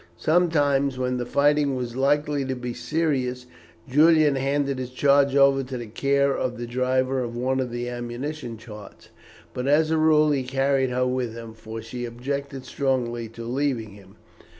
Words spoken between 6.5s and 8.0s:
the driver of one of the